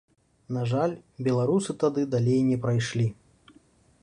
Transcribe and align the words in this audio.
На 0.55 0.63
жаль, 0.71 0.95
беларусы 1.27 1.77
тады 1.83 2.07
далей 2.15 2.39
не 2.51 2.57
прайшлі. 2.65 3.07